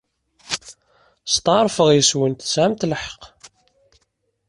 [1.33, 3.23] Steɛṛfeɣ yes-went tesɛamt lḥeqq.